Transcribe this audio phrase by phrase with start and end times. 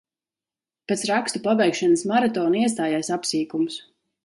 [0.91, 3.81] Pēc rakstu pabeigšanas maratona iestājies apsīkums.